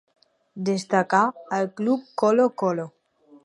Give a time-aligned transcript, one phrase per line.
[0.69, 1.21] Destacà
[1.59, 2.91] al club Colo-Colo.